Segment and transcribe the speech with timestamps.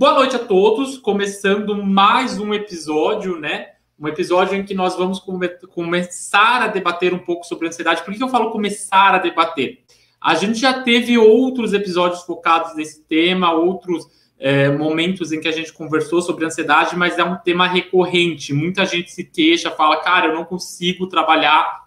[0.00, 3.72] Boa noite a todos, começando mais um episódio, né?
[3.98, 8.02] Um episódio em que nós vamos come começar a debater um pouco sobre ansiedade.
[8.02, 9.80] Por que eu falo começar a debater?
[10.18, 14.06] A gente já teve outros episódios focados nesse tema, outros
[14.38, 18.54] é, momentos em que a gente conversou sobre ansiedade, mas é um tema recorrente.
[18.54, 21.79] Muita gente se queixa, fala, cara, eu não consigo trabalhar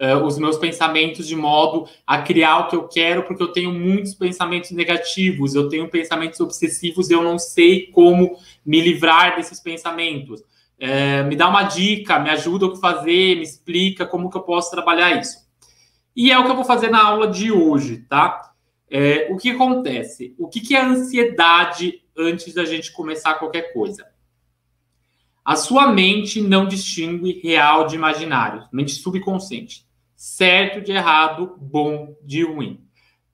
[0.00, 3.72] uh, os meus pensamentos de modo a criar o que eu quero, porque eu tenho
[3.72, 10.40] muitos pensamentos negativos, eu tenho pensamentos obsessivos eu não sei como me livrar desses pensamentos.
[10.80, 14.42] Uh, me dá uma dica, me ajuda o que fazer, me explica como que eu
[14.42, 15.38] posso trabalhar isso.
[16.14, 18.52] E é o que eu vou fazer na aula de hoje, tá?
[18.90, 20.34] É, o que acontece?
[20.38, 24.06] O que, que é ansiedade antes da gente começar qualquer coisa?
[25.44, 29.87] A sua mente não distingue real de imaginário, mente subconsciente
[30.18, 32.80] certo de errado, bom de ruim.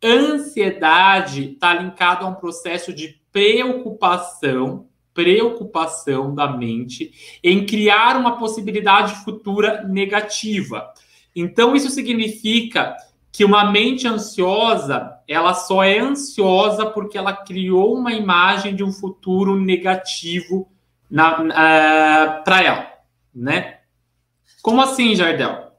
[0.05, 9.14] Ansiedade está linkado a um processo de preocupação, preocupação da mente em criar uma possibilidade
[9.25, 10.92] futura negativa.
[11.34, 12.95] Então isso significa
[13.33, 18.92] que uma mente ansiosa, ela só é ansiosa porque ela criou uma imagem de um
[18.92, 20.69] futuro negativo
[21.11, 22.92] uh, eh, para ela,
[23.34, 23.78] né?
[24.62, 25.73] Como assim, Jardel?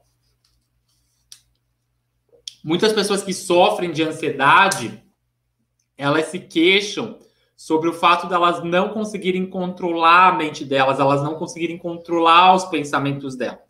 [2.66, 5.00] Muitas pessoas que sofrem de ansiedade,
[5.96, 7.16] elas se queixam
[7.54, 12.56] sobre o fato delas de não conseguirem controlar a mente delas, elas não conseguirem controlar
[12.56, 13.60] os pensamentos delas.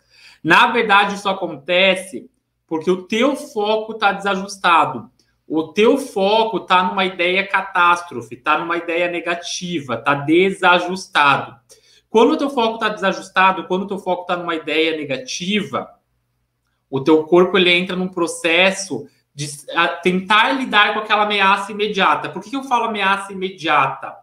[0.42, 2.30] Na verdade, isso acontece
[2.66, 5.10] porque o teu foco está desajustado.
[5.46, 11.54] O teu foco está numa ideia catástrofe, está numa ideia negativa, está desajustado.
[12.08, 15.95] Quando o teu foco está desajustado, quando o teu foco está numa ideia negativa,
[16.90, 19.48] o teu corpo ele entra num processo de
[20.02, 22.30] tentar lidar com aquela ameaça imediata.
[22.30, 24.14] Por que, eu falo ameaça imediata?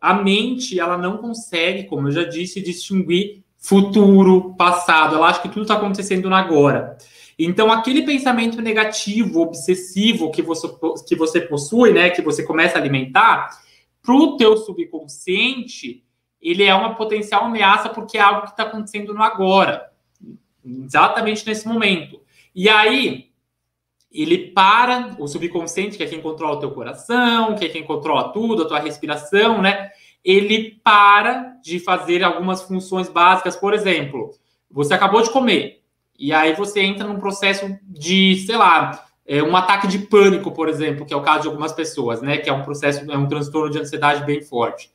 [0.00, 5.14] A mente ela não consegue, como eu já disse, distinguir futuro, passado.
[5.14, 6.96] Ela acha que tudo está acontecendo no agora.
[7.38, 10.68] Então, aquele pensamento negativo, obsessivo que você,
[11.06, 13.48] que você possui, né, que você começa a alimentar,
[14.02, 16.02] para o teu subconsciente,
[16.40, 19.91] ele é uma potencial ameaça porque é algo que está acontecendo no agora
[20.64, 22.20] exatamente nesse momento.
[22.54, 23.32] E aí
[24.12, 28.32] ele para, o subconsciente, que é quem controla o teu coração, que é quem controla
[28.32, 29.90] tudo, a tua respiração, né?
[30.24, 34.30] Ele para de fazer algumas funções básicas, por exemplo,
[34.70, 35.82] você acabou de comer,
[36.18, 40.68] e aí você entra num processo de, sei lá, é, um ataque de pânico, por
[40.68, 42.38] exemplo, que é o caso de algumas pessoas, né?
[42.38, 44.90] Que é um processo, é um transtorno de ansiedade bem forte.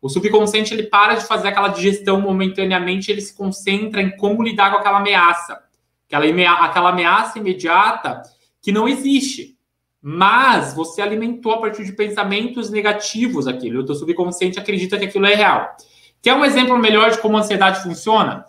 [0.00, 4.70] O subconsciente ele para de fazer aquela digestão momentaneamente, ele se concentra em como lidar
[4.70, 5.62] com aquela ameaça,
[6.06, 8.22] aquela, aquela ameaça imediata
[8.62, 9.58] que não existe.
[10.02, 13.80] Mas você alimentou a partir de pensamentos negativos aquilo.
[13.80, 15.76] O teu subconsciente acredita que aquilo é real.
[16.22, 18.46] Quer um exemplo melhor de como a ansiedade funciona?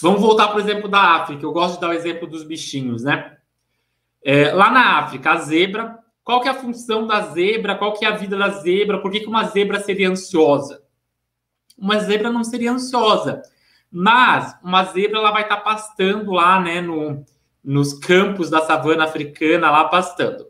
[0.00, 1.44] Vamos voltar para o exemplo da África.
[1.44, 3.36] Eu gosto de dar o exemplo dos bichinhos, né?
[4.22, 7.76] É, lá na África, a zebra qual que é a função da zebra?
[7.76, 9.00] Qual que é a vida da zebra?
[9.00, 10.82] Por que, que uma zebra seria ansiosa?
[11.78, 13.42] Uma zebra não seria ansiosa,
[13.88, 17.24] mas uma zebra ela vai estar tá pastando lá, né, no,
[17.62, 20.48] nos campos da savana africana, lá pastando.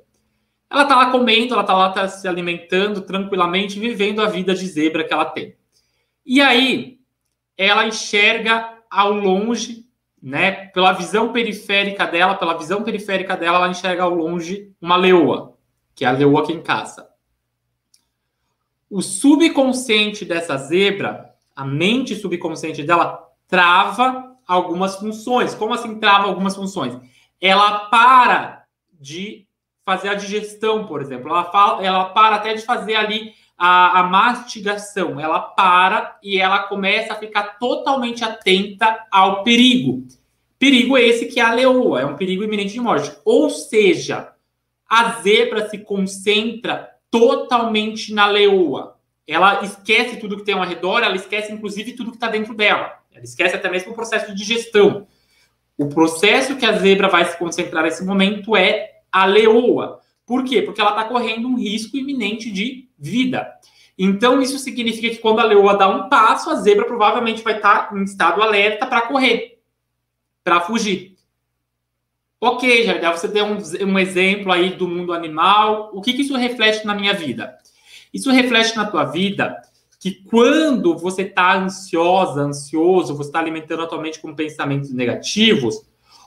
[0.70, 4.66] Ela está lá comendo, ela está lá tá se alimentando tranquilamente, vivendo a vida de
[4.66, 5.56] zebra que ela tem.
[6.24, 7.00] E aí,
[7.54, 9.84] ela enxerga ao longe
[10.22, 15.54] né, pela visão periférica dela, pela visão periférica dela, ela enxerga ao longe uma leoa
[15.96, 17.08] que é a leoa quem caça.
[18.88, 25.54] O subconsciente dessa zebra, a mente subconsciente dela, trava algumas funções.
[25.54, 26.96] Como assim trava algumas funções?
[27.40, 29.46] Ela para de
[29.84, 31.30] fazer a digestão, por exemplo.
[31.30, 35.18] Ela, fala, ela para até de fazer ali a, a mastigação.
[35.18, 40.06] Ela para e ela começa a ficar totalmente atenta ao perigo.
[40.58, 43.16] Perigo esse que é a leoa, é um perigo iminente de morte.
[43.24, 44.35] Ou seja,
[44.88, 48.96] a zebra se concentra totalmente na leoa.
[49.26, 53.00] Ela esquece tudo que tem ao redor, ela esquece inclusive tudo que está dentro dela.
[53.12, 55.06] Ela esquece até mesmo o processo de digestão.
[55.76, 60.00] O processo que a zebra vai se concentrar nesse momento é a leoa.
[60.24, 60.62] Por quê?
[60.62, 63.52] Porque ela está correndo um risco iminente de vida.
[63.98, 67.88] Então, isso significa que quando a leoa dá um passo, a zebra provavelmente vai estar
[67.88, 69.58] tá em estado alerta para correr,
[70.44, 71.15] para fugir.
[72.40, 73.58] Ok, Jardel, você deu um,
[73.92, 75.90] um, exemplo aí do mundo animal.
[75.94, 77.56] O que, que isso reflete na minha vida?
[78.12, 79.56] Isso reflete na tua vida
[79.98, 85.82] que quando você está ansiosa, ansioso, você está alimentando atualmente com pensamentos negativos,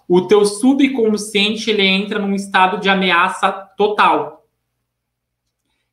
[0.07, 4.47] o teu subconsciente ele entra num estado de ameaça total.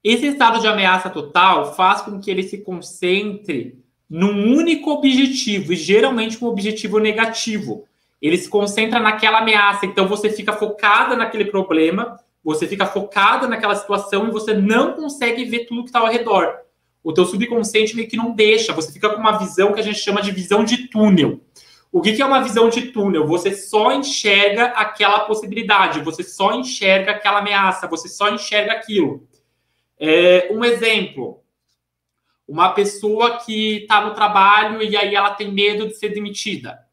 [0.02, 3.78] Esse estado de ameaça total faz com que ele se concentre
[4.08, 7.84] num único objetivo, e geralmente um objetivo negativo.
[8.20, 13.74] Ele se concentra naquela ameaça, então você fica focada naquele problema, você fica focada naquela
[13.74, 16.58] situação e você não consegue ver tudo que está ao redor.
[17.02, 19.98] O teu subconsciente meio que não deixa, você fica com uma visão que a gente
[19.98, 21.40] chama de visão de túnel.
[21.92, 23.26] O que, que é uma visão de túnel?
[23.26, 29.26] Você só enxerga aquela possibilidade, você só enxerga aquela ameaça, você só enxerga aquilo.
[29.98, 31.42] É, um exemplo:
[32.46, 36.85] uma pessoa que está no trabalho e aí ela tem medo de ser demitida.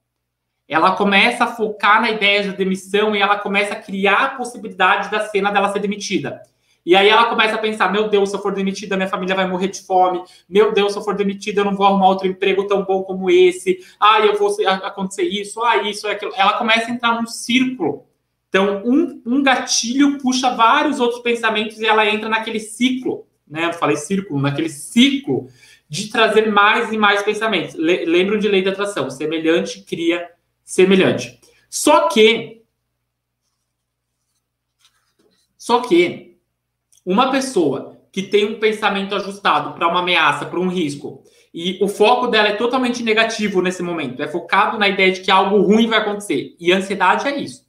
[0.68, 5.12] Ela começa a focar na ideia de demissão e ela começa a criar a possibilidade
[5.12, 6.42] da cena dela ser demitida.
[6.86, 9.48] E aí ela começa a pensar: meu Deus, se eu for demitida, minha família vai
[9.48, 10.22] morrer de fome.
[10.48, 13.30] Meu Deus, se eu for demitida, eu não vou arrumar outro emprego tão bom como
[13.30, 13.80] esse.
[14.00, 16.34] Ah, eu vou acontecer isso, ah, isso, aquilo.
[16.36, 18.06] Ela começa a entrar num círculo.
[18.50, 23.66] Então, um, um gatilho puxa vários outros pensamentos e ela entra naquele ciclo, né?
[23.66, 25.48] Eu falei círculo, naquele ciclo
[25.90, 27.76] de trazer mais e mais pensamentos.
[27.76, 30.30] Le lembram de lei da atração: semelhante cria
[30.64, 31.40] semelhante.
[31.70, 32.64] Só que.
[35.58, 36.38] Só que
[37.06, 41.24] uma pessoa que tem um pensamento ajustado para uma ameaça, para um risco,
[41.54, 45.32] e o foco dela é totalmente negativo nesse momento, é focado na ideia de que
[45.32, 46.56] algo ruim vai acontecer.
[46.60, 47.64] E ansiedade é isso.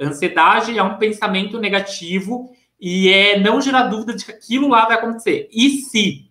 [0.00, 2.50] Ansiedade é um pensamento negativo
[2.80, 5.48] e é não gerar dúvida de que aquilo lá vai acontecer.
[5.52, 6.30] E se?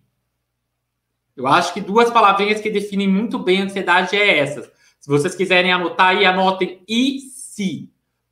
[1.36, 4.70] Eu acho que duas palavrinhas que definem muito bem a ansiedade é essas.
[5.00, 7.90] Se vocês quiserem anotar aí, anotem e se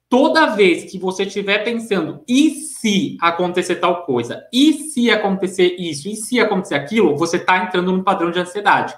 [0.09, 4.47] toda vez que você estiver pensando, e se acontecer tal coisa?
[4.53, 6.09] E se acontecer isso?
[6.09, 7.17] E se acontecer aquilo?
[7.17, 8.95] Você está entrando num padrão de ansiedade.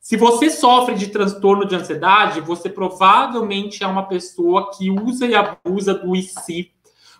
[0.00, 5.34] Se você sofre de transtorno de ansiedade, você provavelmente é uma pessoa que usa e
[5.34, 6.70] abusa do e se.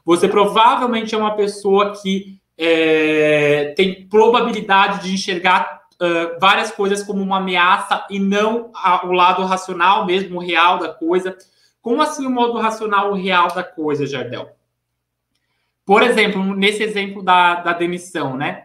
[0.05, 7.23] Você provavelmente é uma pessoa que é, tem probabilidade de enxergar uh, várias coisas como
[7.23, 8.71] uma ameaça e não
[9.05, 11.37] o lado racional mesmo, o real da coisa.
[11.81, 14.51] Como assim o modo racional, o real da coisa, Jardel?
[15.85, 18.65] Por exemplo, nesse exemplo da, da demissão, né?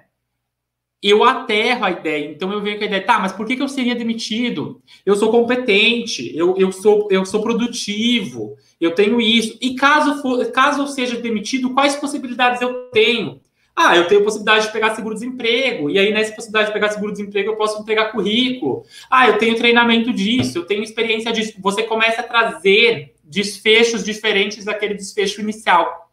[1.04, 3.62] Eu aterro a ideia, então eu venho com a ideia, tá, mas por que, que
[3.62, 4.82] eu seria demitido?
[5.04, 9.58] Eu sou competente, eu, eu, sou, eu sou produtivo, eu tenho isso.
[9.60, 13.42] E caso, for, caso eu seja demitido, quais possibilidades eu tenho?
[13.84, 17.56] Ah, eu tenho possibilidade de pegar seguro-desemprego, e aí nessa possibilidade de pegar seguro-desemprego eu
[17.56, 18.86] posso entregar currículo.
[19.10, 21.54] Ah, eu tenho treinamento disso, eu tenho experiência disso.
[21.60, 26.12] Você começa a trazer desfechos diferentes daquele desfecho inicial.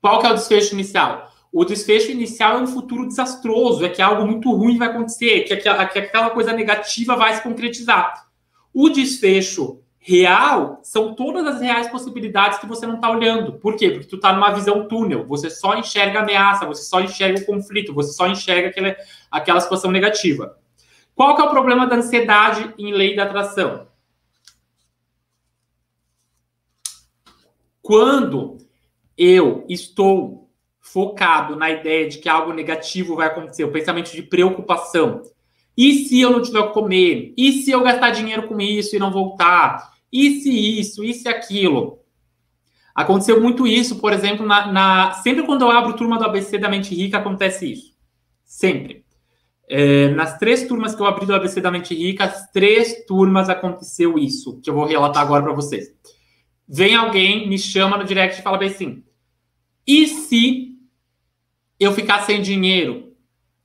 [0.00, 1.30] Qual que é o desfecho inicial?
[1.52, 5.52] O desfecho inicial é um futuro desastroso, é que algo muito ruim vai acontecer, que
[5.54, 8.26] aquela coisa negativa vai se concretizar.
[8.74, 13.54] O desfecho real são todas as reais possibilidades que você não está olhando.
[13.54, 13.90] Por quê?
[13.90, 15.26] Porque tu está numa visão túnel.
[15.26, 18.96] Você só enxerga ameaça, você só enxerga o conflito, você só enxerga aquela,
[19.30, 20.56] aquela situação negativa.
[21.14, 23.88] Qual que é o problema da ansiedade em lei da atração?
[27.82, 28.58] Quando
[29.16, 30.48] eu estou
[30.80, 35.22] focado na ideia de que algo negativo vai acontecer, o pensamento de preocupação,
[35.78, 37.32] e se eu não tiver o que comer?
[37.36, 39.92] E se eu gastar dinheiro com isso e não voltar?
[40.12, 41.04] E se isso?
[41.04, 42.00] E se aquilo?
[42.92, 45.12] Aconteceu muito isso, por exemplo, na, na...
[45.12, 47.92] sempre quando eu abro turma do ABC da Mente Rica, acontece isso.
[48.44, 49.04] Sempre.
[49.68, 53.48] É, nas três turmas que eu abri do ABC da Mente Rica, as três turmas
[53.48, 55.94] aconteceu isso, que eu vou relatar agora para vocês.
[56.66, 59.04] Vem alguém, me chama no direct e fala bem assim:
[59.86, 60.76] e se
[61.78, 63.07] eu ficar sem dinheiro?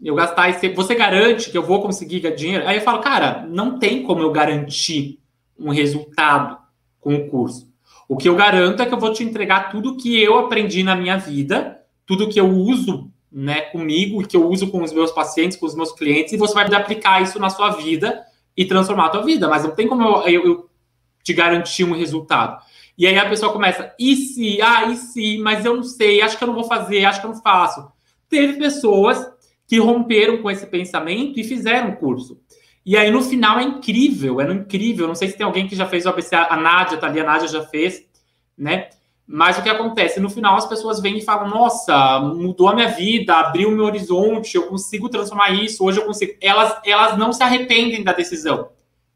[0.03, 0.69] Eu gastar esse.
[0.69, 2.67] Você garante que eu vou conseguir dinheiro?
[2.67, 5.19] Aí eu falo, cara, não tem como eu garantir
[5.57, 6.57] um resultado
[6.99, 7.71] com o curso.
[8.07, 10.95] O que eu garanto é que eu vou te entregar tudo que eu aprendi na
[10.95, 15.57] minha vida, tudo que eu uso né, comigo, que eu uso com os meus pacientes,
[15.57, 18.21] com os meus clientes, e você vai aplicar isso na sua vida
[18.55, 19.47] e transformar a tua vida.
[19.47, 20.69] Mas não tem como eu, eu, eu
[21.23, 22.61] te garantir um resultado.
[22.97, 26.37] E aí a pessoa começa, e se, ah, e se, mas eu não sei, acho
[26.37, 27.91] que eu não vou fazer, acho que eu não faço.
[28.29, 29.32] Teve pessoas
[29.73, 32.39] que romperam com esse pensamento e fizeram o curso.
[32.85, 35.07] E aí, no final, é incrível, é incrível.
[35.07, 37.23] Não sei se tem alguém que já fez o ABC, a Nádia tá ali, a
[37.23, 38.05] Nádia já fez,
[38.55, 38.89] né?
[39.25, 40.19] Mas o que acontece?
[40.19, 44.57] No final, as pessoas vêm e falam: Nossa, mudou a minha vida, abriu meu horizonte,
[44.57, 46.33] eu consigo transformar isso, hoje eu consigo.
[46.39, 48.69] Elas, elas não se arrependem da decisão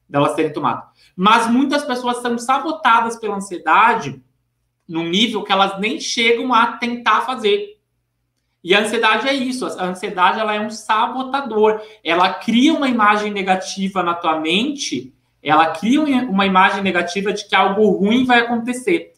[0.09, 0.89] delas terem tomado.
[1.15, 4.19] Mas muitas pessoas são sabotadas pela ansiedade
[4.89, 7.76] num nível que elas nem chegam a tentar fazer.
[8.67, 9.65] E a ansiedade é isso.
[9.65, 11.81] A ansiedade ela é um sabotador.
[12.03, 15.13] Ela cria uma imagem negativa na tua mente.
[15.41, 19.13] Ela cria uma imagem negativa de que algo ruim vai acontecer.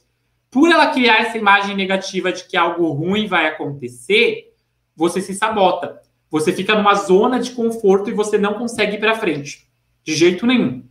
[0.51, 4.53] Por ela criar essa imagem negativa de que algo ruim vai acontecer,
[4.95, 5.99] você se sabota.
[6.29, 9.67] Você fica numa zona de conforto e você não consegue ir para frente.
[10.03, 10.85] De jeito nenhum.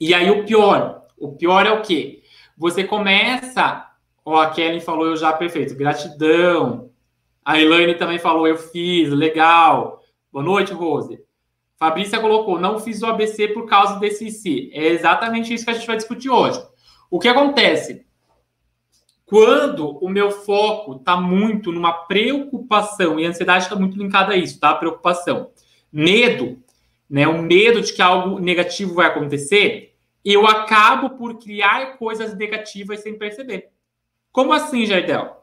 [0.00, 2.24] E aí o pior, o pior é o quê?
[2.58, 3.88] Você começa,
[4.24, 6.90] ó, a Kelly falou eu já perfeito, gratidão.
[7.44, 10.00] A Elaine também falou eu fiz, legal.
[10.32, 11.20] Boa noite, Rose.
[11.76, 14.70] Fabrícia colocou, não fiz o ABC por causa desse IC.
[14.72, 16.64] É exatamente isso que a gente vai discutir hoje.
[17.10, 18.06] O que acontece?
[19.26, 24.36] Quando o meu foco está muito numa preocupação, e a ansiedade está muito linkada a
[24.36, 24.74] isso, tá?
[24.74, 25.50] Preocupação.
[25.90, 26.62] Medo,
[27.10, 27.26] né?
[27.26, 33.18] O medo de que algo negativo vai acontecer, eu acabo por criar coisas negativas sem
[33.18, 33.70] perceber.
[34.30, 35.41] Como assim, Jardel?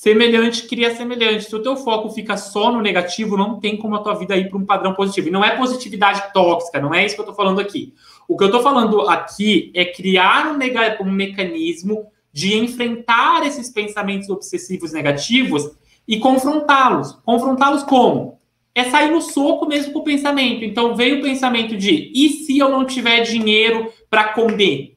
[0.00, 1.44] Semelhante cria semelhante.
[1.44, 4.48] Se o teu foco fica só no negativo, não tem como a tua vida ir
[4.48, 5.28] para um padrão positivo.
[5.28, 7.92] E não é positividade tóxica, não é isso que eu estou falando aqui.
[8.26, 14.30] O que eu estou falando aqui é criar um, um mecanismo de enfrentar esses pensamentos
[14.30, 15.70] obsessivos negativos
[16.08, 17.18] e confrontá-los.
[17.22, 18.38] Confrontá-los como?
[18.74, 20.64] É sair no soco mesmo com o pensamento.
[20.64, 24.96] Então veio o pensamento de e se eu não tiver dinheiro para comer?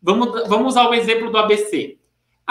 [0.00, 1.98] Vamos, vamos usar o exemplo do ABC.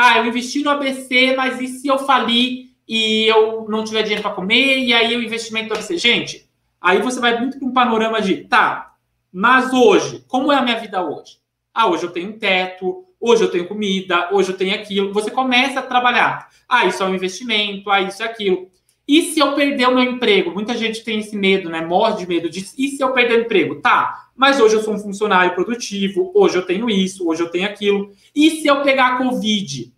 [0.03, 4.24] Ah, eu investi no ABC, mas e se eu falir e eu não tiver dinheiro
[4.24, 4.79] para comer?
[4.79, 5.96] E aí o investimento do ABC?
[5.96, 6.50] Gente,
[6.81, 8.96] aí você vai muito para um panorama de, tá,
[9.31, 11.38] mas hoje, como é a minha vida hoje?
[11.72, 15.13] Ah, hoje eu tenho um teto, hoje eu tenho comida, hoje eu tenho aquilo.
[15.13, 16.50] Você começa a trabalhar.
[16.67, 18.70] Ah, isso é um investimento, ah, isso é aquilo.
[19.12, 20.51] E se eu perder o meu emprego?
[20.51, 21.86] Muita gente tem esse medo, né?
[21.86, 22.62] Morre de medo de.
[22.77, 23.82] E se eu perder o emprego?
[23.82, 27.68] Tá, mas hoje eu sou um funcionário produtivo, hoje eu tenho isso, hoje eu tenho
[27.68, 28.13] aquilo.
[28.34, 29.94] E se eu pegar Covid?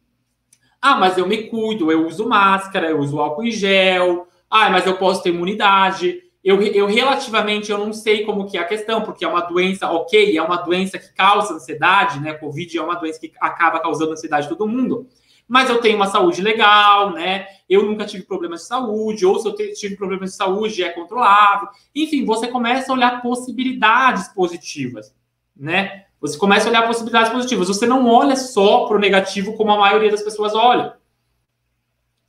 [0.82, 4.27] Ah, mas eu me cuido, eu uso máscara, eu uso álcool em gel.
[4.50, 6.20] Ah, mas eu posso ter imunidade.
[6.43, 9.91] Eu, eu relativamente eu não sei como que é a questão, porque é uma doença,
[9.91, 12.34] ok, é uma doença que causa ansiedade, né?
[12.34, 15.08] Covid é uma doença que acaba causando ansiedade em todo mundo
[15.53, 17.45] mas eu tenho uma saúde legal, né?
[17.69, 21.67] Eu nunca tive problemas de saúde, ou se eu tive problemas de saúde, é controlável.
[21.93, 25.15] Enfim, você começa a olhar possibilidades positivas,
[25.55, 26.05] né?
[26.19, 27.67] Você começa a olhar possibilidades positivas.
[27.67, 30.95] Você não olha só para o negativo como a maioria das pessoas olha.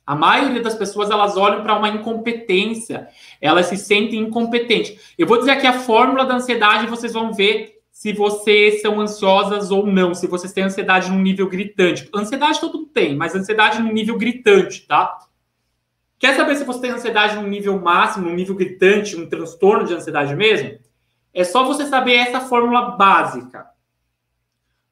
[0.05, 3.07] A maioria das pessoas elas olham para uma incompetência,
[3.41, 5.15] elas se sentem incompetentes.
[5.17, 7.74] Eu vou dizer aqui a fórmula da ansiedade, vocês vão ver
[8.05, 12.07] se vocês são ansiosas ou não, se vocês têm ansiedade num nível gritante.
[12.13, 15.17] Ansiedade todo mundo tem, mas ansiedade num nível gritante, tá?
[16.19, 19.95] Quer saber se você tem ansiedade num nível máximo, num nível gritante, um transtorno de
[19.95, 20.77] ansiedade mesmo?
[21.33, 23.65] É só você saber essa fórmula básica.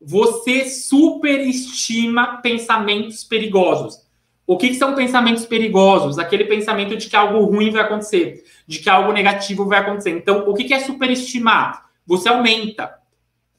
[0.01, 4.07] Você superestima pensamentos perigosos.
[4.47, 6.17] O que, que, são pensamentos perigosos?
[6.17, 10.09] Aquele pensamento de que algo ruim vai acontecer, de que algo negativo vai acontecer.
[10.09, 11.93] Então, o que, que é superestimar?
[12.05, 12.93] você aumenta.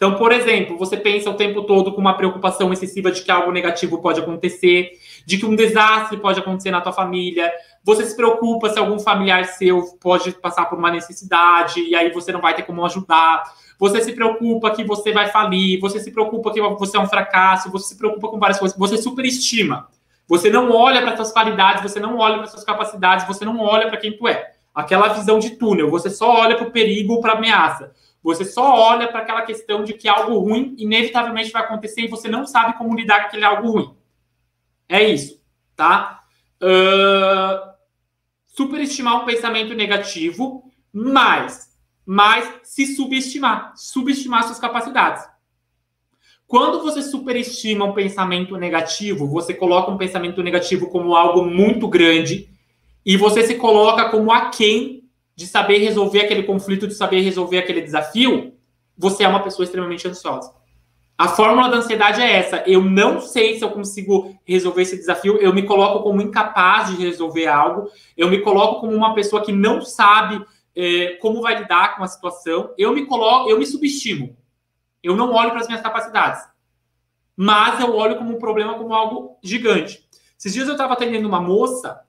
[0.04, 3.50] Então, por exemplo, você pensa o tempo todo com uma preocupação excessiva de que algo
[3.50, 4.90] negativo pode acontecer,
[5.24, 7.50] de que um desastre pode acontecer na tua família.
[7.82, 12.32] Você se preocupa se algum familiar seu pode passar por uma necessidade e aí você
[12.32, 13.44] não vai ter como ajudar.
[13.78, 17.72] Você se preocupa que você vai falir, você se preocupa que você é um fracasso,
[17.72, 19.88] você se preocupa com várias coisas, você superestima.
[20.28, 23.88] Você não olha para suas qualidades, você não olha para suas capacidades, você não olha
[23.88, 24.52] para quem tu é.
[24.74, 27.90] Aquela visão de túnel, você só olha para o perigo, para a ameaça.
[28.24, 32.26] Você só olha para aquela questão de que algo ruim inevitavelmente vai acontecer e você
[32.26, 33.94] não sabe como lidar com aquele algo ruim.
[34.88, 35.42] É isso,
[35.76, 36.22] tá?
[36.56, 37.74] Uh,
[38.46, 41.76] superestimar um pensamento negativo, mas,
[42.06, 45.22] mas se subestimar, subestimar suas capacidades.
[46.46, 52.48] Quando você superestima um pensamento negativo, você coloca um pensamento negativo como algo muito grande
[53.04, 55.03] e você se coloca como aquém
[55.36, 58.54] de saber resolver aquele conflito, de saber resolver aquele desafio,
[58.96, 60.52] você é uma pessoa extremamente ansiosa.
[61.16, 62.64] A fórmula da ansiedade é essa.
[62.66, 65.36] Eu não sei se eu consigo resolver esse desafio.
[65.36, 67.88] Eu me coloco como incapaz de resolver algo.
[68.16, 72.08] Eu me coloco como uma pessoa que não sabe é, como vai lidar com a
[72.08, 72.74] situação.
[72.76, 74.36] Eu me coloco, eu me subestimo.
[75.02, 76.42] Eu não olho para as minhas capacidades.
[77.36, 80.04] Mas eu olho como um problema, como algo gigante.
[80.36, 82.00] Esses dias eu estava atendendo uma moça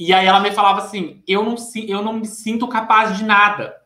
[0.00, 3.76] e aí ela me falava assim: eu não, eu não me sinto capaz de nada.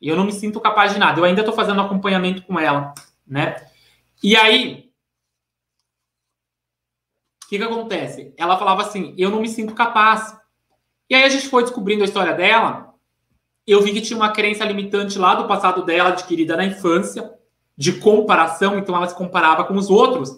[0.00, 1.20] Eu não me sinto capaz de nada.
[1.20, 2.94] Eu ainda estou fazendo acompanhamento com ela,
[3.26, 3.54] né?
[4.22, 4.90] E aí,
[7.44, 8.32] o que, que acontece?
[8.38, 10.34] Ela falava assim: eu não me sinto capaz.
[11.10, 12.94] E aí a gente foi descobrindo a história dela.
[13.66, 17.34] Eu vi que tinha uma crença limitante lá do passado dela, adquirida na infância,
[17.76, 20.30] de comparação, então ela se comparava com os outros.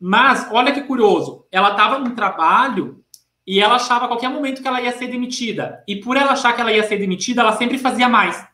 [0.00, 2.97] Mas olha que curioso, ela estava num trabalho
[3.48, 5.82] e ela achava a qualquer momento que ela ia ser demitida.
[5.88, 8.46] E por ela achar que ela ia ser demitida, ela sempre fazia mais.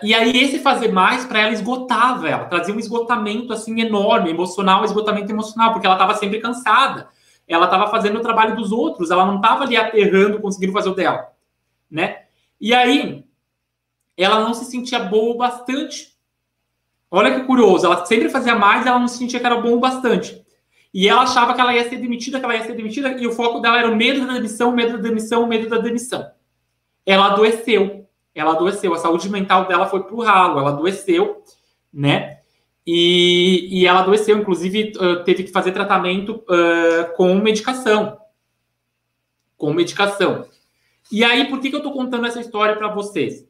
[0.00, 4.84] E aí esse fazer mais para ela esgotava ela, trazia um esgotamento assim enorme, emocional,
[4.84, 7.08] esgotamento emocional, porque ela estava sempre cansada.
[7.48, 10.94] ela estava fazendo o trabalho dos outros, ela não estava ali aterrando, conseguindo fazer o
[10.94, 11.32] dela,
[11.90, 12.26] né?
[12.60, 13.24] E aí,
[14.16, 16.16] ela não se sentia boa o bastante.
[17.10, 19.80] Olha que curioso, ela sempre fazia mais, ela não se sentia que era bom o
[19.80, 20.46] bastante.
[20.98, 23.30] E ela achava que ela ia ser demitida, que ela ia ser demitida, e o
[23.30, 26.28] foco dela era o medo da demissão, medo da demissão, medo da demissão.
[27.06, 31.40] Ela adoeceu, ela adoeceu, a saúde mental dela foi pro ralo, ela adoeceu,
[31.92, 32.40] né?
[32.84, 34.90] E, e ela adoeceu, inclusive
[35.24, 38.18] teve que fazer tratamento uh, com medicação.
[39.56, 40.46] Com medicação.
[41.12, 43.46] E aí, por que, que eu estou contando essa história para vocês?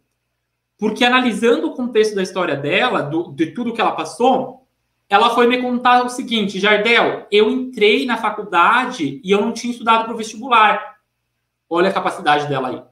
[0.76, 4.67] Porque analisando o contexto da história dela, do, de tudo que ela passou,
[5.08, 9.72] ela foi me contar o seguinte: Jardel, eu entrei na faculdade e eu não tinha
[9.72, 10.98] estudado para o vestibular.
[11.68, 12.82] Olha a capacidade dela aí.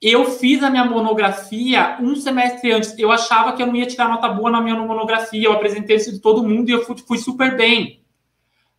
[0.00, 2.98] Eu fiz a minha monografia um semestre antes.
[2.98, 5.46] Eu achava que eu não ia tirar nota boa na minha monografia.
[5.46, 8.02] Eu apresentei isso de todo mundo e eu fui, fui super bem.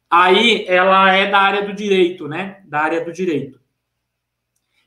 [0.09, 2.61] Aí ela é da área do direito, né?
[2.65, 3.59] Da área do direito.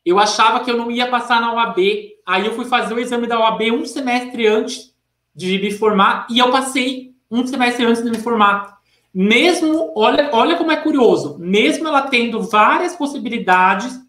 [0.04, 1.78] Eu achava que eu não ia passar na OAB.
[2.24, 4.94] Aí eu fui fazer o exame da OAB um semestre antes
[5.34, 8.80] de me formar e eu passei um semestre antes de me formar.
[9.12, 14.00] Mesmo, olha, olha como é curioso, mesmo ela tendo várias possibilidades,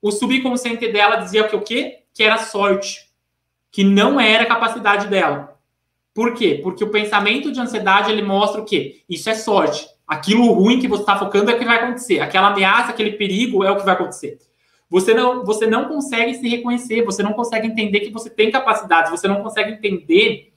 [0.00, 2.04] o subconsciente dela dizia que o quê?
[2.14, 3.08] Que era sorte,
[3.70, 5.56] que não era capacidade dela.
[6.14, 6.60] Por quê?
[6.62, 9.02] Porque o pensamento de ansiedade ele mostra o quê?
[9.08, 9.88] Isso é sorte.
[10.06, 12.20] Aquilo ruim que você está focando é o que vai acontecer.
[12.20, 14.38] Aquela ameaça, aquele perigo é o que vai acontecer.
[14.88, 19.10] Você não, você não consegue se reconhecer, você não consegue entender que você tem capacidades,
[19.10, 20.52] você não consegue entender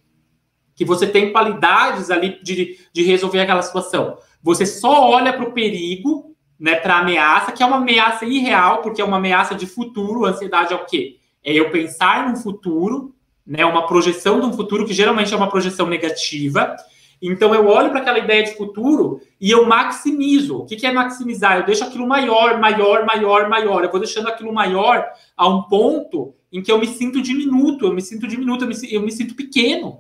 [0.76, 4.18] que você tem qualidades ali de, de resolver aquela situação.
[4.42, 8.82] Você só olha para o perigo, né, para a ameaça, que é uma ameaça irreal,
[8.82, 10.26] porque é uma ameaça de futuro.
[10.26, 11.18] A ansiedade é o quê?
[11.44, 15.50] É eu pensar num futuro, né, uma projeção de um futuro, que geralmente é uma
[15.50, 16.76] projeção negativa.
[17.22, 20.60] Então eu olho para aquela ideia de futuro e eu maximizo.
[20.60, 21.58] O que, que é maximizar?
[21.58, 23.84] Eu deixo aquilo maior, maior, maior, maior.
[23.84, 27.94] Eu vou deixando aquilo maior a um ponto em que eu me sinto diminuto, eu
[27.94, 30.00] me sinto diminuto, eu me, eu me sinto pequeno.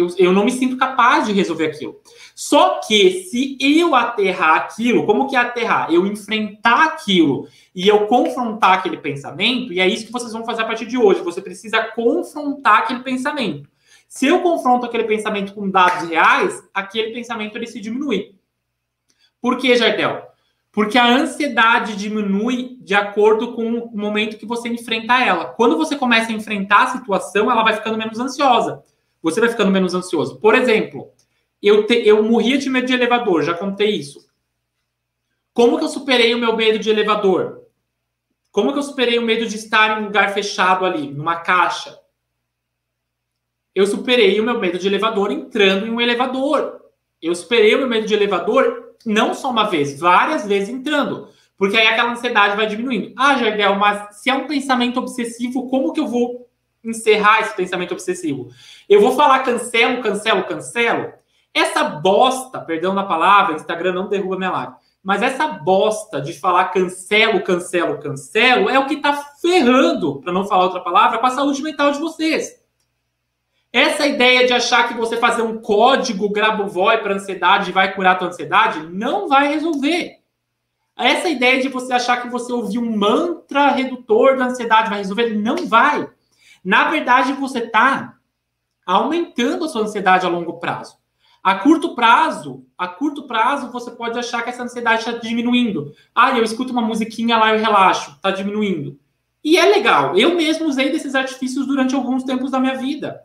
[0.00, 2.00] Eu, eu não me sinto capaz de resolver aquilo.
[2.34, 5.92] Só que se eu aterrar aquilo, como que é aterrar?
[5.92, 10.62] Eu enfrentar aquilo e eu confrontar aquele pensamento, e é isso que vocês vão fazer
[10.62, 11.20] a partir de hoje.
[11.20, 13.68] Você precisa confrontar aquele pensamento.
[14.08, 18.34] Se eu confronto aquele pensamento com dados reais, aquele pensamento ele se diminui.
[19.40, 20.22] Por que, Jardel?
[20.72, 25.46] Porque a ansiedade diminui de acordo com o momento que você enfrenta ela.
[25.46, 28.82] Quando você começa a enfrentar a situação, ela vai ficando menos ansiosa
[29.22, 30.38] você vai ficando menos ansioso.
[30.38, 31.12] Por exemplo,
[31.62, 34.28] eu, te, eu morria de medo de elevador, já contei isso.
[35.52, 37.62] Como que eu superei o meu medo de elevador?
[38.50, 41.98] Como que eu superei o medo de estar em um lugar fechado ali, numa caixa?
[43.74, 46.80] Eu superei o meu medo de elevador entrando em um elevador.
[47.22, 51.28] Eu superei o meu medo de elevador não só uma vez, várias vezes entrando.
[51.56, 53.12] Porque aí aquela ansiedade vai diminuindo.
[53.16, 56.49] Ah, Jardel, mas se é um pensamento obsessivo, como que eu vou
[56.84, 58.48] encerrar esse pensamento obsessivo.
[58.88, 61.12] Eu vou falar cancelo, cancelo, cancelo.
[61.52, 66.66] Essa bosta, perdão na palavra, Instagram não derruba minha live, mas essa bosta de falar
[66.66, 71.30] cancelo, cancelo, cancelo é o que está ferrando, para não falar outra palavra, com a
[71.30, 72.60] saúde mental de vocês.
[73.72, 78.14] Essa ideia de achar que você fazer um código Grabovoi para ansiedade vai curar a
[78.16, 80.18] tua ansiedade não vai resolver.
[80.98, 85.30] Essa ideia de você achar que você ouvir um mantra redutor da ansiedade vai resolver
[85.30, 86.08] não vai.
[86.64, 88.16] Na verdade, você está
[88.86, 90.98] aumentando a sua ansiedade a longo prazo.
[91.42, 95.92] A curto prazo, a curto prazo, você pode achar que essa ansiedade está diminuindo.
[96.14, 98.98] Ah, eu escuto uma musiquinha lá e relaxo, está diminuindo.
[99.42, 100.16] E é legal.
[100.16, 103.22] Eu mesmo usei desses artifícios durante alguns tempos da minha vida,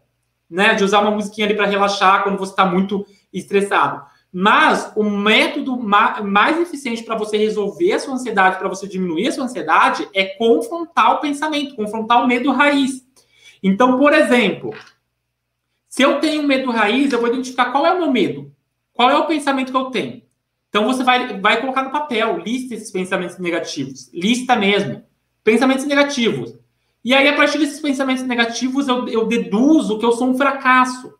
[0.50, 0.74] né?
[0.76, 4.06] De usar uma musiquinha ali para relaxar quando você está muito estressado.
[4.32, 9.32] Mas o método mais eficiente para você resolver a sua ansiedade, para você diminuir a
[9.32, 13.05] sua ansiedade, é confrontar o pensamento, confrontar o medo raiz.
[13.68, 14.76] Então, por exemplo,
[15.90, 18.54] se eu tenho medo raiz, eu vou identificar qual é o meu medo,
[18.94, 20.22] qual é o pensamento que eu tenho.
[20.70, 25.04] Então, você vai, vai colocar no papel, lista esses pensamentos negativos, lista mesmo,
[25.44, 26.54] pensamentos negativos.
[27.04, 31.16] E aí, a partir desses pensamentos negativos, eu, eu deduzo que eu sou um fracasso.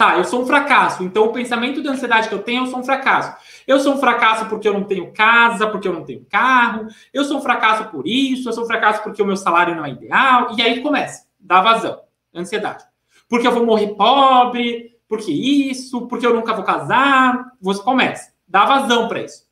[0.00, 1.04] Tá, eu sou um fracasso.
[1.04, 3.36] Então, o pensamento de ansiedade que eu tenho, eu sou um fracasso.
[3.66, 6.86] Eu sou um fracasso porque eu não tenho casa, porque eu não tenho carro.
[7.12, 8.48] Eu sou um fracasso por isso.
[8.48, 10.56] Eu sou um fracasso porque o meu salário não é ideal.
[10.56, 12.00] E aí começa, dá vazão,
[12.34, 12.82] ansiedade.
[13.28, 17.52] Porque eu vou morrer pobre, porque isso, porque eu nunca vou casar.
[17.60, 19.44] Você começa, dá vazão para isso.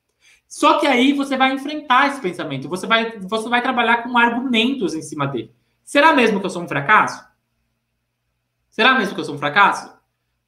[0.48, 2.70] Só que aí você vai enfrentar esse pensamento.
[2.70, 5.54] Você vai, você vai trabalhar com argumentos em cima dele.
[5.84, 7.22] Será mesmo que eu sou um fracasso?
[8.70, 9.97] Será mesmo que eu sou um fracasso?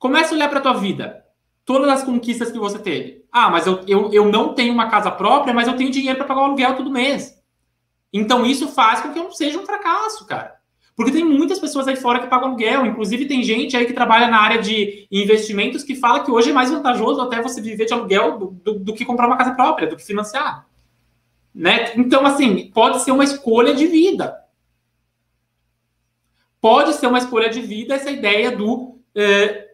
[0.00, 1.26] Começa a olhar para tua vida.
[1.62, 3.22] Todas as conquistas que você teve.
[3.30, 6.26] Ah, mas eu, eu, eu não tenho uma casa própria, mas eu tenho dinheiro para
[6.26, 7.38] pagar o aluguel todo mês.
[8.10, 10.58] Então isso faz com que eu não seja um fracasso, cara.
[10.96, 12.86] Porque tem muitas pessoas aí fora que pagam aluguel.
[12.86, 16.52] Inclusive, tem gente aí que trabalha na área de investimentos que fala que hoje é
[16.52, 19.86] mais vantajoso até você viver de aluguel do, do, do que comprar uma casa própria,
[19.86, 20.66] do que financiar.
[21.54, 21.92] Né?
[21.94, 24.34] Então, assim, pode ser uma escolha de vida.
[26.58, 29.69] Pode ser uma escolha de vida essa ideia do é,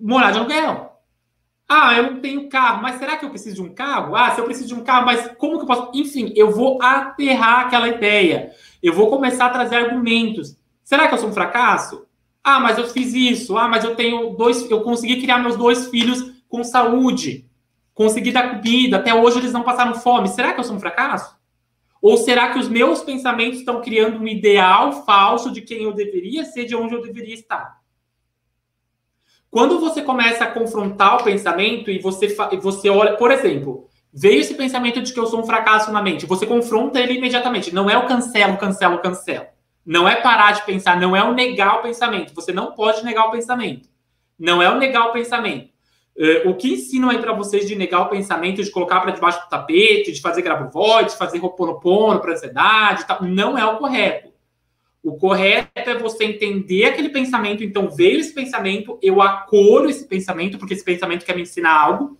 [0.00, 0.90] morar de aluguel.
[1.68, 4.16] Ah, eu não tenho carro, mas será que eu preciso de um carro?
[4.16, 5.90] Ah, se eu preciso de um carro, mas como que eu posso?
[5.94, 8.50] Enfim, eu vou aterrar aquela ideia.
[8.82, 10.56] Eu vou começar a trazer argumentos.
[10.82, 12.06] Será que eu sou um fracasso?
[12.42, 13.56] Ah, mas eu fiz isso.
[13.56, 14.68] Ah, mas eu tenho dois.
[14.68, 17.48] Eu consegui criar meus dois filhos com saúde.
[17.94, 18.96] Consegui dar comida.
[18.96, 20.26] Até hoje eles não passaram fome.
[20.26, 21.38] Será que eu sou um fracasso?
[22.02, 26.44] Ou será que os meus pensamentos estão criando um ideal falso de quem eu deveria
[26.44, 27.79] ser, de onde eu deveria estar?
[29.50, 32.28] Quando você começa a confrontar o pensamento e você,
[32.62, 36.24] você olha, por exemplo, veio esse pensamento de que eu sou um fracasso na mente,
[36.24, 37.74] você confronta ele imediatamente.
[37.74, 39.46] Não é o cancelo, cancelo, cancelo.
[39.84, 42.32] Não é parar de pensar, não é o negar o pensamento.
[42.34, 43.88] Você não pode negar o pensamento.
[44.38, 45.68] Não é o negar o pensamento.
[46.16, 49.40] Uh, o que ensinam aí para vocês de negar o pensamento, de colocar para debaixo
[49.40, 50.70] do tapete, de fazer grabo
[51.02, 54.29] de fazer roponopono para ansiedade, tal, não é o correto.
[55.02, 57.64] O correto é você entender aquele pensamento.
[57.64, 62.18] Então, veio esse pensamento, eu acolho esse pensamento, porque esse pensamento quer me ensinar algo.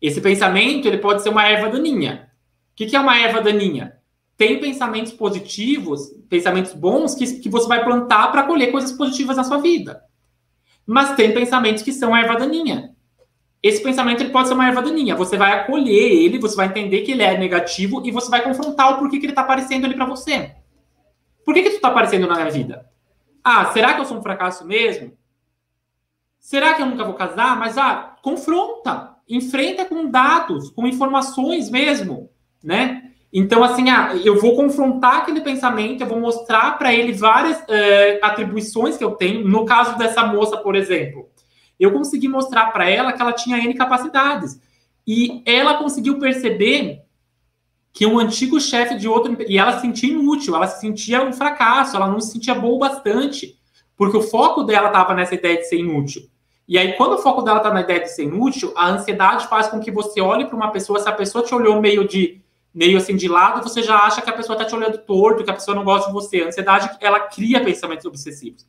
[0.00, 2.30] Esse pensamento ele pode ser uma erva daninha.
[2.72, 3.96] O que, é uma erva daninha?
[4.36, 9.42] Tem pensamentos positivos, pensamentos bons, que, que você vai plantar para colher coisas positivas na
[9.42, 10.00] sua vida.
[10.86, 12.94] Mas tem pensamentos que são erva daninha.
[13.60, 15.16] Esse pensamento ele pode ser uma erva daninha.
[15.16, 18.92] Você vai acolher ele, você vai entender que ele é negativo e você vai confrontar
[18.92, 20.52] o porquê que ele está aparecendo ali para você.
[21.48, 22.84] Por que, que isso está aparecendo na minha vida?
[23.42, 25.16] Ah, será que eu sou um fracasso mesmo?
[26.38, 27.58] Será que eu nunca vou casar?
[27.58, 32.28] Mas ah, confronta, enfrenta com dados, com informações mesmo,
[32.62, 33.12] né?
[33.32, 38.20] Então, assim, ah, eu vou confrontar aquele pensamento, eu vou mostrar para ele várias é,
[38.22, 39.48] atribuições que eu tenho.
[39.48, 41.30] No caso dessa moça, por exemplo,
[41.80, 44.60] eu consegui mostrar para ela que ela tinha N capacidades.
[45.06, 47.07] E ela conseguiu perceber
[47.92, 51.32] que um antigo chefe de outro e ela se sentia inútil, ela se sentia um
[51.32, 53.58] fracasso, ela não se sentia boa o bastante,
[53.96, 56.22] porque o foco dela estava nessa ideia de ser inútil.
[56.68, 59.68] E aí, quando o foco dela está na ideia de ser inútil, a ansiedade faz
[59.68, 62.42] com que você olhe para uma pessoa, se a pessoa te olhou meio de
[62.74, 65.50] meio assim de lado, você já acha que a pessoa está te olhando torto, que
[65.50, 66.42] a pessoa não gosta de você.
[66.42, 68.66] A ansiedade, ela cria pensamentos obsessivos.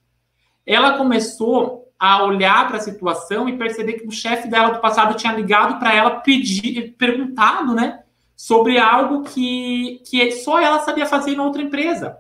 [0.66, 5.16] Ela começou a olhar para a situação e perceber que o chefe dela do passado
[5.16, 7.99] tinha ligado para ela, pedir, perguntado, né?
[8.40, 12.18] Sobre algo que, que só ela sabia fazer em outra empresa.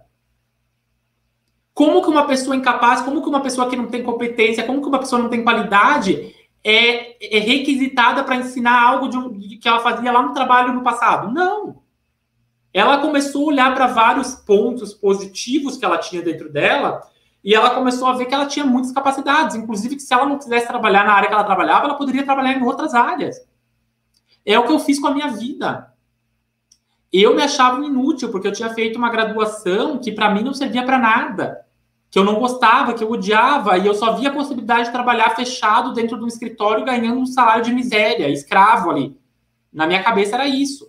[1.74, 4.88] Como que uma pessoa incapaz, como que uma pessoa que não tem competência, como que
[4.90, 10.12] uma pessoa não tem qualidade é, é requisitada para ensinar algo de que ela fazia
[10.12, 11.32] lá no trabalho no passado?
[11.32, 11.82] Não.
[12.74, 17.02] Ela começou a olhar para vários pontos positivos que ela tinha dentro dela
[17.42, 20.38] e ela começou a ver que ela tinha muitas capacidades, inclusive que se ela não
[20.38, 23.38] quisesse trabalhar na área que ela trabalhava, ela poderia trabalhar em outras áreas.
[24.46, 25.90] É o que eu fiz com a minha vida
[27.12, 30.84] eu me achava inútil, porque eu tinha feito uma graduação que para mim não servia
[30.84, 31.66] para nada,
[32.12, 35.36] que eu não gostava, que eu odiava, e eu só via a possibilidade de trabalhar
[35.36, 39.18] fechado dentro de um escritório ganhando um salário de miséria, escravo ali.
[39.72, 40.88] Na minha cabeça era isso.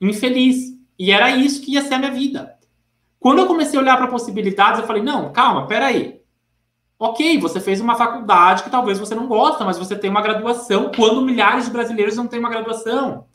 [0.00, 0.74] Infeliz.
[0.98, 2.54] E era isso que ia ser a minha vida.
[3.18, 6.20] Quando eu comecei a olhar para possibilidades, eu falei: não, calma, peraí.
[6.98, 10.92] Ok, você fez uma faculdade que talvez você não gosta, mas você tem uma graduação,
[10.94, 13.26] quando milhares de brasileiros não têm uma graduação.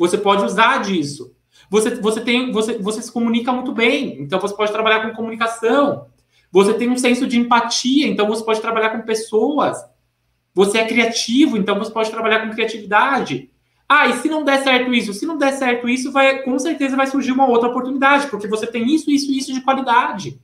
[0.00, 1.36] Você pode usar disso.
[1.68, 6.06] Você, você, tem, você, você se comunica muito bem, então você pode trabalhar com comunicação.
[6.50, 9.76] Você tem um senso de empatia, então você pode trabalhar com pessoas.
[10.54, 13.50] Você é criativo, então você pode trabalhar com criatividade.
[13.86, 15.12] Ah, e se não der certo isso?
[15.12, 18.66] Se não der certo isso, vai, com certeza vai surgir uma outra oportunidade, porque você
[18.66, 20.40] tem isso, isso, isso de qualidade.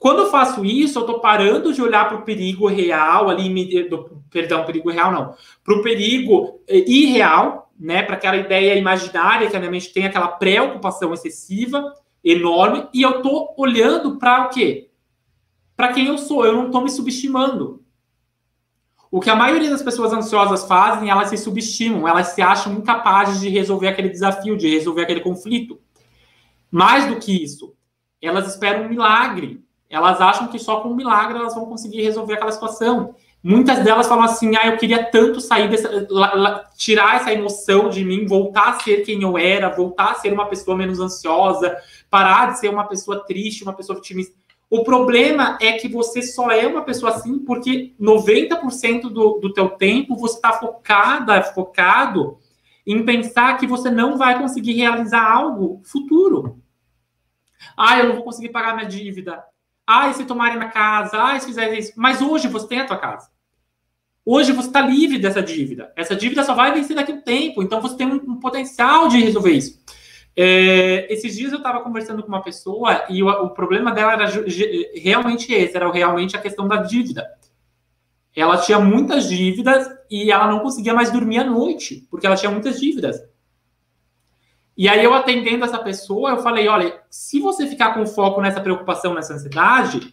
[0.00, 4.20] Quando eu faço isso, eu estou parando de olhar para o perigo real ali, do,
[4.30, 5.34] perdão, perigo real não,
[5.64, 10.06] para o perigo eh, irreal, né, para aquela ideia imaginária que a minha mente tem
[10.06, 14.90] aquela preocupação excessiva, enorme, e eu tô olhando para o quê?
[15.76, 17.84] Para quem eu sou, eu não tô me subestimando.
[19.10, 23.40] O que a maioria das pessoas ansiosas fazem, elas se subestimam, elas se acham incapazes
[23.40, 25.78] de resolver aquele desafio, de resolver aquele conflito.
[26.70, 27.74] Mais do que isso,
[28.20, 29.64] elas esperam um milagre.
[29.88, 33.14] Elas acham que só com um milagre elas vão conseguir resolver aquela situação.
[33.48, 35.88] Muitas delas falam assim: ah, eu queria tanto sair dessa.
[36.10, 40.14] La, la, tirar essa emoção de mim, voltar a ser quem eu era, voltar a
[40.14, 41.76] ser uma pessoa menos ansiosa,
[42.10, 44.34] parar de ser uma pessoa triste, uma pessoa otimista.
[44.68, 49.68] O problema é que você só é uma pessoa assim porque 90% do, do teu
[49.68, 52.38] tempo você está focada, focado
[52.84, 56.60] em pensar que você não vai conseguir realizar algo futuro.
[57.76, 59.44] Ah, eu não vou conseguir pagar minha dívida.
[59.86, 61.16] Ah, e se tomarem minha casa?
[61.16, 61.92] Ah, se fizerem isso.
[61.94, 63.35] Mas hoje você tem a tua casa.
[64.28, 65.92] Hoje você está livre dessa dívida.
[65.94, 67.62] Essa dívida só vai vencer daqui a um tempo.
[67.62, 69.80] Então você tem um, um potencial de resolver isso.
[70.34, 74.26] É, esses dias eu estava conversando com uma pessoa e o, o problema dela era
[74.96, 77.24] realmente esse, era realmente a questão da dívida.
[78.34, 82.50] Ela tinha muitas dívidas e ela não conseguia mais dormir à noite, porque ela tinha
[82.50, 83.22] muitas dívidas.
[84.76, 88.60] E aí eu atendendo essa pessoa, eu falei, olha, se você ficar com foco nessa
[88.60, 90.12] preocupação, nessa ansiedade,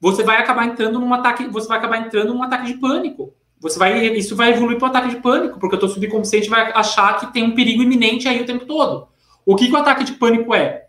[0.00, 3.32] você vai acabar entrando num ataque, você vai acabar entrando num ataque de pânico.
[3.62, 6.72] Você vai, isso vai evoluir para um ataque de pânico, porque o teu subconsciente vai
[6.72, 9.06] achar que tem um perigo iminente aí o tempo todo.
[9.46, 10.88] O que, que o ataque de pânico é?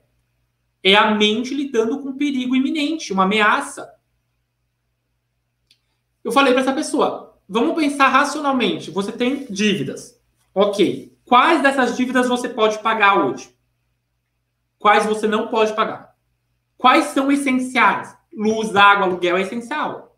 [0.84, 3.94] É a mente lidando com um perigo iminente, uma ameaça.
[6.24, 8.90] Eu falei para essa pessoa: vamos pensar racionalmente.
[8.90, 10.20] Você tem dívidas.
[10.54, 11.16] Ok.
[11.26, 13.56] Quais dessas dívidas você pode pagar hoje?
[14.80, 16.16] Quais você não pode pagar?
[16.76, 18.18] Quais são essenciais?
[18.36, 20.13] Luz, água, aluguel é essencial.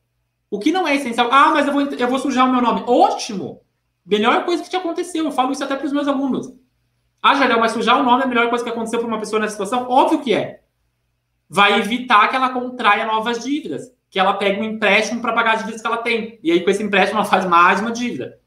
[0.49, 1.29] O que não é essencial?
[1.31, 2.83] Ah, mas eu vou, eu vou sujar o meu nome.
[2.87, 3.61] Ótimo!
[4.05, 5.25] Melhor coisa que te aconteceu.
[5.25, 6.53] Eu falo isso até para os meus alunos.
[7.21, 9.39] Ah, Jardel, mas sujar o nome é a melhor coisa que aconteceu para uma pessoa
[9.39, 9.89] nessa situação?
[9.89, 10.61] Óbvio que é.
[11.49, 15.59] Vai evitar que ela contraia novas dívidas, que ela pegue um empréstimo para pagar as
[15.59, 16.39] dívidas que ela tem.
[16.43, 18.39] E aí, com esse empréstimo, ela faz mais uma dívida.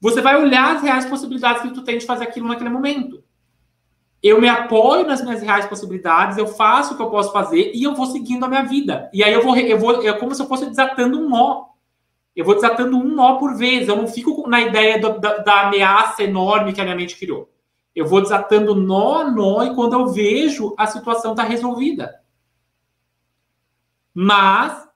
[0.00, 3.24] Você vai olhar as reais possibilidades que tu tem de fazer aquilo naquele momento.
[4.24, 7.82] Eu me apoio nas minhas reais possibilidades, eu faço o que eu posso fazer e
[7.82, 9.10] eu vou seguindo a minha vida.
[9.12, 11.66] E aí eu vou, eu vou, é como se eu fosse desatando um nó.
[12.34, 13.86] Eu vou desatando um nó por vez.
[13.86, 17.50] Eu não fico na ideia do, da, da ameaça enorme que a minha mente criou.
[17.94, 22.18] Eu vou desatando nó a nó e quando eu vejo, a situação está resolvida.
[24.14, 24.88] Mas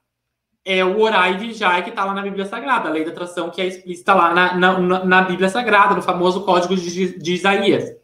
[0.65, 3.51] é o orar e vigiar que está lá na Bíblia Sagrada, a lei da atração
[3.51, 7.98] que é explícita lá na, na, na Bíblia Sagrada, no famoso código de, de Isaías.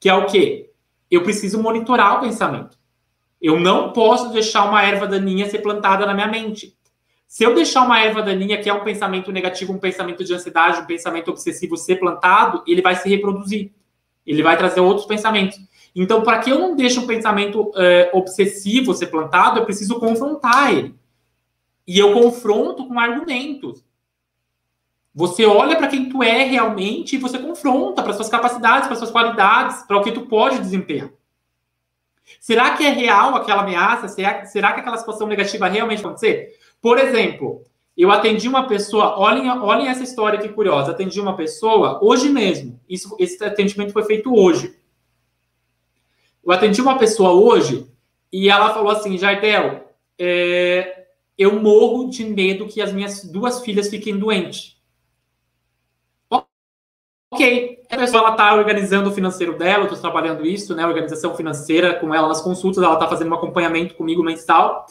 [0.00, 0.70] Que é o quê?
[1.10, 2.78] Eu preciso monitorar o pensamento.
[3.40, 6.76] Eu não posso deixar uma erva daninha ser plantada na minha mente.
[7.26, 10.80] Se eu deixar uma erva daninha, que é um pensamento negativo, um pensamento de ansiedade,
[10.80, 13.70] um pensamento obsessivo ser plantado, ele vai se reproduzir.
[14.26, 15.58] Ele vai trazer outros pensamentos.
[15.94, 20.72] Então, para que eu não deixe um pensamento é, obsessivo ser plantado, eu preciso confrontar
[20.72, 20.94] ele.
[21.86, 23.84] E eu confronto com argumentos.
[25.18, 29.10] Você olha para quem tu é realmente e você confronta para suas capacidades, para suas
[29.10, 31.10] qualidades, para o que tu pode desempenhar.
[32.38, 34.06] Será que é real aquela ameaça?
[34.06, 36.56] Será, será que aquela situação negativa realmente acontecer?
[36.80, 37.64] Por exemplo,
[37.96, 40.92] eu atendi uma pessoa, olhem, olhem essa história que curiosa.
[40.92, 42.78] Atendi uma pessoa hoje mesmo.
[42.88, 44.78] Isso, esse atendimento foi feito hoje.
[46.46, 47.90] Eu atendi uma pessoa hoje
[48.32, 49.84] e ela falou assim: Jardel,
[50.16, 54.77] é, eu morro de medo que as minhas duas filhas fiquem doentes.
[57.30, 60.86] Ok, a pessoa está organizando o financeiro dela, estou trabalhando isso, né?
[60.86, 64.86] Organização financeira com ela nas consultas, ela está fazendo um acompanhamento comigo mensal.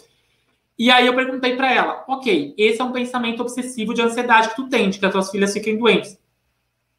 [0.78, 4.56] E aí eu perguntei para ela, ok, esse é um pensamento obsessivo de ansiedade que
[4.56, 6.20] tu tem, de que as tuas filhas fiquem doentes.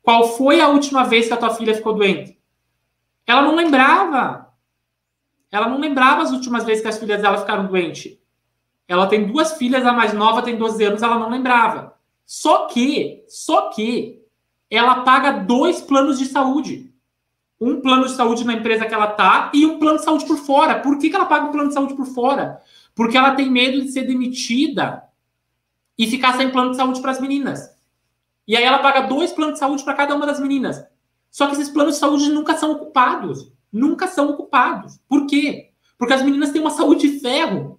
[0.02, 2.36] Qual foi a última vez que a tua filha ficou doente?
[3.24, 4.48] Ela não lembrava.
[5.52, 8.18] Ela não lembrava as últimas vezes que as filhas dela ficaram doentes.
[8.88, 11.94] Ela tem duas filhas, a mais nova tem 12 anos, ela não lembrava.
[12.24, 14.17] Só que, só que,
[14.76, 16.92] ela paga dois planos de saúde.
[17.60, 20.36] Um plano de saúde na empresa que ela tá e um plano de saúde por
[20.36, 20.80] fora.
[20.80, 22.60] Por que, que ela paga um plano de saúde por fora?
[22.94, 25.04] Porque ela tem medo de ser demitida
[25.96, 27.76] e ficar sem plano de saúde para as meninas.
[28.46, 30.84] E aí ela paga dois planos de saúde para cada uma das meninas.
[31.30, 33.52] Só que esses planos de saúde nunca são ocupados.
[33.72, 34.98] Nunca são ocupados.
[35.08, 35.70] Por quê?
[35.98, 37.78] Porque as meninas têm uma saúde de ferro.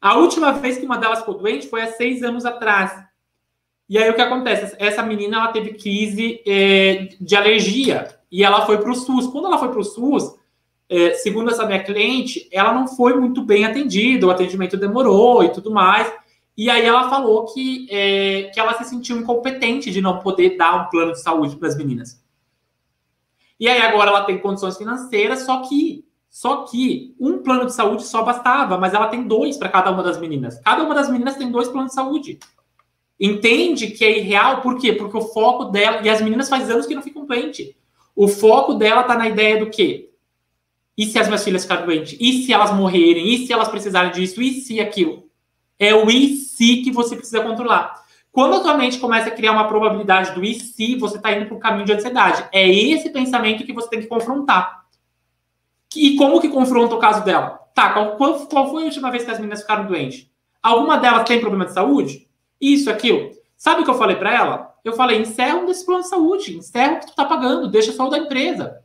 [0.00, 3.04] A última vez que uma delas ficou doente foi há seis anos atrás.
[3.90, 4.76] E aí o que acontece?
[4.78, 9.26] Essa menina ela teve crise é, de alergia e ela foi para o SUS.
[9.26, 10.32] Quando ela foi para o SUS,
[10.88, 15.48] é, segundo essa minha cliente, ela não foi muito bem atendida, o atendimento demorou e
[15.48, 16.08] tudo mais.
[16.56, 20.86] E aí ela falou que, é, que ela se sentiu incompetente de não poder dar
[20.86, 22.22] um plano de saúde para as meninas.
[23.58, 28.04] E aí agora ela tem condições financeiras, só que só que um plano de saúde
[28.04, 30.60] só bastava, mas ela tem dois para cada uma das meninas.
[30.60, 32.38] Cada uma das meninas tem dois planos de saúde.
[33.20, 34.94] Entende que é irreal, por quê?
[34.94, 37.74] Porque o foco dela, e as meninas faz anos que não ficam doentes.
[38.16, 40.10] O foco dela tá na ideia do quê?
[40.96, 42.16] E se as minhas filhas ficarem doentes?
[42.18, 43.28] E se elas morrerem?
[43.28, 44.40] E se elas precisarem disso?
[44.40, 45.28] E se aquilo?
[45.78, 48.02] É o e se que você precisa controlar.
[48.32, 51.46] Quando a tua mente começa a criar uma probabilidade do e se, você está indo
[51.46, 52.46] para o caminho de ansiedade.
[52.52, 54.84] É esse pensamento que você tem que confrontar.
[55.94, 57.60] E como que confronta o caso dela?
[57.74, 60.30] Tá, qual, qual foi a última vez que as meninas ficaram doentes?
[60.62, 62.29] Alguma delas tem problema de saúde?
[62.60, 63.30] Isso, aquilo.
[63.56, 64.74] Sabe o que eu falei para ela?
[64.84, 67.92] Eu falei, encerra um desse plano de saúde, encerra o que tu tá pagando, deixa
[67.92, 68.82] só o da empresa.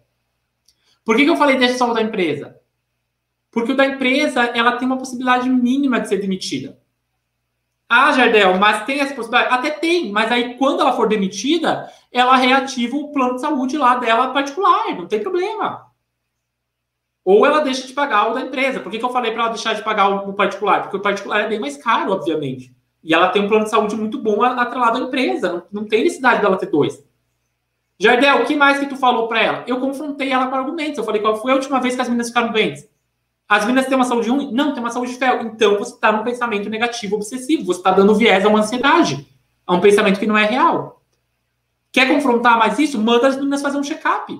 [1.03, 2.59] Por que, que eu falei deixa só o da empresa?
[3.51, 6.77] Porque o da empresa, ela tem uma possibilidade mínima de ser demitida.
[7.87, 9.53] Ah, Jardel, mas tem essa possibilidade?
[9.53, 13.95] Até tem, mas aí quando ela for demitida, ela reativa o plano de saúde lá
[13.95, 15.85] dela particular, não tem problema.
[17.23, 18.79] Ou ela deixa de pagar o da empresa.
[18.79, 20.81] Por que, que eu falei para ela deixar de pagar o particular?
[20.81, 22.74] Porque o particular é bem mais caro, obviamente.
[23.05, 25.53] E ela tem um plano de saúde muito bom atrelado à empresa.
[25.71, 27.05] Não, não tem necessidade dela ter dois.
[27.99, 29.63] Jardel, o que mais que tu falou para ela?
[29.67, 30.97] Eu confrontei ela com argumentos.
[30.97, 32.89] Eu falei, qual foi a última vez que as meninas ficaram doentes?
[33.47, 34.51] As meninas têm uma saúde ruim?
[34.51, 35.47] Não, tem uma saúde fértil.
[35.49, 37.63] Então você está num pensamento negativo obsessivo.
[37.65, 39.27] Você está dando viés a uma ansiedade.
[39.67, 41.03] A um pensamento que não é real.
[41.91, 42.99] Quer confrontar mais isso?
[42.99, 44.35] Manda as meninas fazer um check-up.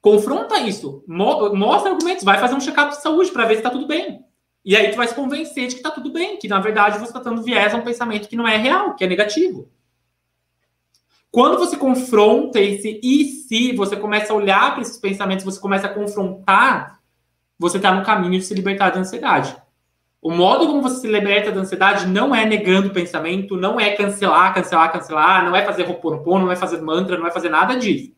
[0.00, 1.04] Confronta isso.
[1.06, 2.24] Mostra argumentos.
[2.24, 4.24] Vai fazer um check-up de saúde para ver se está tudo bem.
[4.64, 6.38] E aí tu vai se convencer de que está tudo bem.
[6.38, 9.04] Que na verdade você está dando viés a um pensamento que não é real, que
[9.04, 9.68] é negativo.
[11.30, 15.88] Quando você confronta esse e se, você começa a olhar para esses pensamentos, você começa
[15.88, 17.00] a confrontar,
[17.58, 19.56] você está no caminho de se libertar da ansiedade.
[20.22, 23.90] O modo como você se liberta da ansiedade não é negando o pensamento, não é
[23.90, 27.76] cancelar, cancelar, cancelar, não é fazer roponopono, não é fazer mantra, não é fazer nada
[27.76, 28.12] disso.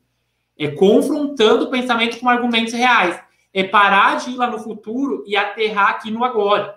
[0.59, 3.19] É confrontando o pensamento com argumentos reais.
[3.57, 6.77] É parar de ir lá no futuro e aterrar aqui no agora.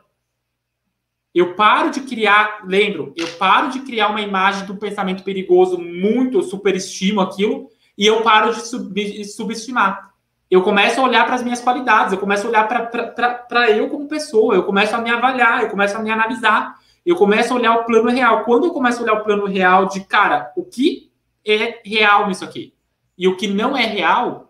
[1.35, 6.41] Eu paro de criar, lembro, eu paro de criar uma imagem do pensamento perigoso muito,
[6.41, 10.09] superestimo aquilo, e eu paro de sub, subestimar
[10.49, 14.07] eu começo a olhar para as minhas qualidades, eu começo a olhar para eu como
[14.07, 17.75] pessoa, eu começo a me avaliar, eu começo a me analisar, eu começo a olhar
[17.75, 18.43] o plano real.
[18.43, 21.11] Quando eu começo a olhar o plano real de, cara, o que
[21.45, 22.73] é real nisso aqui
[23.15, 24.48] e o que não é real,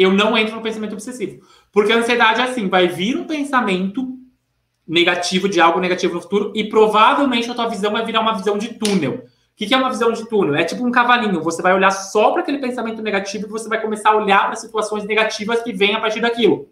[0.00, 1.44] eu não entro no pensamento obsessivo.
[1.72, 4.16] Porque a ansiedade é assim, vai vir um pensamento
[4.86, 8.58] negativo de algo negativo no futuro e provavelmente a tua visão vai virar uma visão
[8.58, 9.24] de túnel
[9.60, 10.54] que, que é uma visão de túnel?
[10.54, 11.42] É tipo um cavalinho.
[11.42, 14.56] Você vai olhar só para aquele pensamento negativo e você vai começar a olhar para
[14.56, 16.70] situações negativas que vêm a partir daquilo.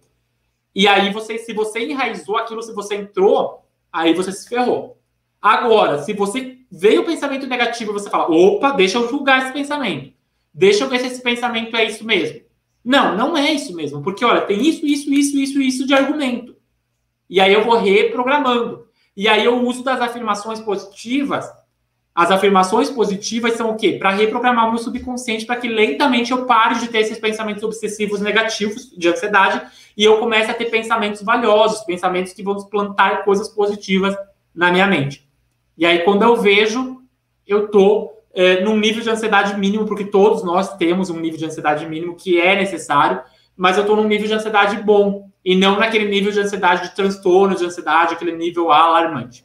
[0.75, 3.63] E aí, você, se você enraizou aquilo, se você entrou,
[3.93, 4.99] aí você se ferrou.
[5.41, 10.15] Agora, se você veio o pensamento negativo você fala, opa, deixa eu julgar esse pensamento.
[10.55, 12.41] Deixa eu ver se esse pensamento é isso mesmo.
[12.89, 14.03] Não, não é isso mesmo.
[14.03, 16.57] Porque, olha, tem isso, isso, isso, isso, isso de argumento.
[17.29, 18.87] E aí eu vou reprogramando.
[19.17, 21.47] E aí eu uso das afirmações positivas
[22.19, 23.93] as afirmações positivas são o quê?
[23.93, 28.21] Para reprogramar o meu subconsciente para que lentamente eu pare de ter esses pensamentos obsessivos
[28.21, 29.63] negativos de ansiedade
[29.97, 34.17] e eu comece a ter pensamentos valiosos, pensamentos que vão plantar coisas positivas
[34.53, 35.29] na minha mente.
[35.77, 37.01] E aí, quando eu vejo,
[37.47, 41.47] eu tô é, num nível de ansiedade mínimo, porque todos nós temos um nível de
[41.47, 43.21] ansiedade mínimo que é necessário,
[43.57, 46.95] mas eu estou num nível de ansiedade bom e não naquele nível de ansiedade de
[46.95, 49.45] transtorno de ansiedade, aquele nível alarmante.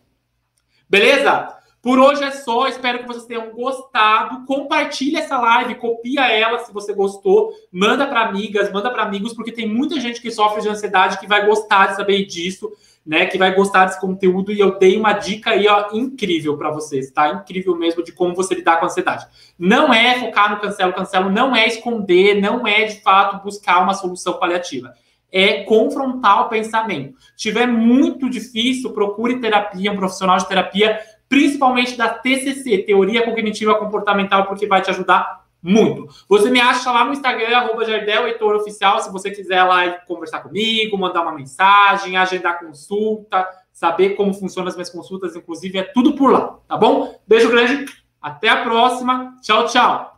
[0.87, 1.57] Beleza?
[1.81, 4.45] Por hoje é só, espero que vocês tenham gostado.
[4.45, 9.51] Compartilhe essa live, copia ela se você gostou, manda para amigas, manda para amigos, porque
[9.51, 12.71] tem muita gente que sofre de ansiedade que vai gostar de saber disso,
[13.05, 13.25] né?
[13.25, 17.11] Que vai gostar desse conteúdo e eu dei uma dica aí, ó, incrível para vocês,
[17.11, 17.29] tá?
[17.29, 19.25] Incrível mesmo de como você lidar com a ansiedade.
[19.57, 23.93] Não é focar no cancelo, cancelo, não é esconder, não é de fato buscar uma
[23.93, 24.93] solução paliativa
[25.35, 27.17] é confrontar o pensamento.
[27.35, 30.99] Tiver muito difícil, procure terapia, um profissional de terapia
[31.33, 36.07] principalmente da TCC, Teoria Cognitiva Comportamental, porque vai te ajudar muito.
[36.27, 40.41] Você me acha lá no Instagram, arroba Jardel Heitor Oficial, se você quiser lá conversar
[40.41, 46.15] comigo, mandar uma mensagem, agendar consulta, saber como funcionam as minhas consultas, inclusive, é tudo
[46.15, 47.17] por lá, tá bom?
[47.25, 47.85] Beijo grande,
[48.21, 50.12] até a próxima, tchau, tchau!